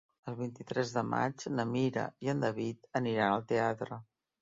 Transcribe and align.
El 0.29 0.37
vint-i-tres 0.37 0.93
de 0.95 1.03
maig 1.09 1.45
na 1.59 1.67
Mira 1.75 2.09
i 2.29 2.35
en 2.35 2.43
David 2.49 2.93
aniran 3.05 3.39
al 3.39 3.49
teatre. 3.57 4.05